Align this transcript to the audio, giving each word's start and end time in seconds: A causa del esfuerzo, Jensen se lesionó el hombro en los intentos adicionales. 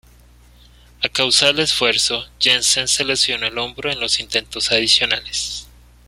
A 1.03 1.09
causa 1.09 1.45
del 1.45 1.59
esfuerzo, 1.59 2.23
Jensen 2.39 2.87
se 2.87 3.03
lesionó 3.05 3.45
el 3.45 3.59
hombro 3.59 3.91
en 3.91 3.99
los 3.99 4.19
intentos 4.19 4.71
adicionales. 4.71 5.67